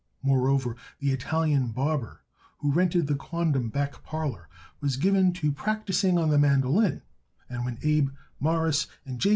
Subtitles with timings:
[0.23, 2.23] Moreover, the Italian barber
[2.57, 7.03] who rented the quondam back parlor was given to practicing on the mandolin;
[7.47, 8.09] and when Abe,
[8.39, 9.29] Morris and J.